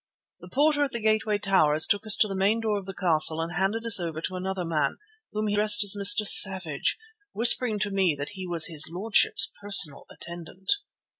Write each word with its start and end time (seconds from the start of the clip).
The 0.39 0.49
porter 0.49 0.83
at 0.83 0.93
the 0.93 0.99
gateway 0.99 1.37
towers 1.37 1.85
took 1.85 2.07
us 2.07 2.17
to 2.17 2.27
the 2.27 2.35
main 2.35 2.59
door 2.59 2.79
of 2.79 2.87
the 2.87 2.93
castle 2.95 3.39
and 3.39 3.51
handed 3.53 3.85
us 3.85 3.99
over 3.99 4.19
to 4.19 4.35
another 4.35 4.65
man, 4.65 4.97
whom 5.31 5.45
he 5.45 5.53
addressed 5.53 5.83
as 5.83 5.95
Mr. 5.95 6.25
Savage, 6.25 6.97
whispering 7.33 7.77
to 7.77 7.91
me 7.91 8.15
that 8.17 8.29
he 8.29 8.47
was 8.47 8.65
his 8.65 8.89
lordship's 8.89 9.51
personal 9.61 10.07
attendant. 10.09 10.71